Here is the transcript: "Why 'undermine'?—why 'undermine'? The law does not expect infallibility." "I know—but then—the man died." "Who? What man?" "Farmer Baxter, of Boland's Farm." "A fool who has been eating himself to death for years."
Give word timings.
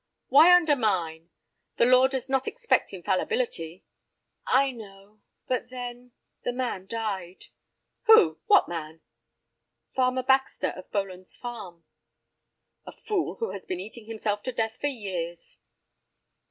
"Why 0.29 0.51
'undermine'?—why 0.51 0.55
'undermine'? 0.97 1.29
The 1.77 1.85
law 1.85 2.07
does 2.07 2.27
not 2.27 2.47
expect 2.47 2.91
infallibility." 2.91 3.85
"I 4.47 4.71
know—but 4.71 5.69
then—the 5.69 6.51
man 6.53 6.87
died." 6.87 7.45
"Who? 8.05 8.39
What 8.47 8.67
man?" 8.67 9.01
"Farmer 9.93 10.23
Baxter, 10.23 10.69
of 10.69 10.89
Boland's 10.91 11.35
Farm." 11.35 11.85
"A 12.83 12.91
fool 12.91 13.35
who 13.35 13.51
has 13.51 13.63
been 13.67 13.79
eating 13.79 14.05
himself 14.07 14.41
to 14.41 14.51
death 14.51 14.77
for 14.81 14.87
years." 14.87 15.59